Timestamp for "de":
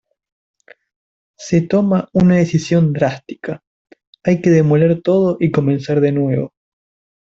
6.01-6.11